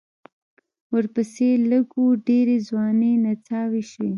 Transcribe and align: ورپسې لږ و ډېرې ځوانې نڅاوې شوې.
ورپسې 0.93 1.47
لږ 1.69 1.87
و 2.01 2.05
ډېرې 2.27 2.55
ځوانې 2.67 3.11
نڅاوې 3.23 3.83
شوې. 3.91 4.09